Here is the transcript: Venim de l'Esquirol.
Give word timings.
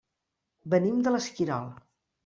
Venim 0.75 1.05
de 1.09 1.15
l'Esquirol. 1.17 1.73